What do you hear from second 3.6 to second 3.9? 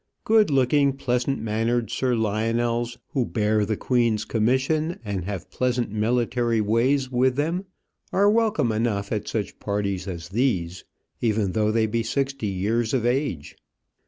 the